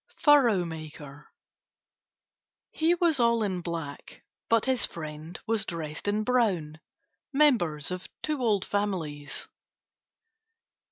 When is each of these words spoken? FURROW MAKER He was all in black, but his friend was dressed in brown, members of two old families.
FURROW 0.23 0.65
MAKER 0.65 1.27
He 2.71 2.95
was 2.95 3.19
all 3.19 3.43
in 3.43 3.61
black, 3.61 4.23
but 4.49 4.65
his 4.65 4.83
friend 4.83 5.39
was 5.45 5.63
dressed 5.63 6.07
in 6.07 6.23
brown, 6.23 6.79
members 7.31 7.91
of 7.91 8.09
two 8.23 8.41
old 8.41 8.65
families. 8.65 9.47